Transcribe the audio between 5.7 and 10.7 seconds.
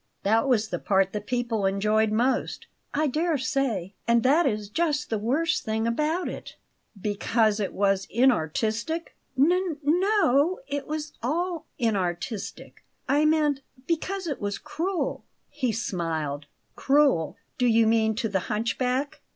about it." "Because it was inartistic?" "N no;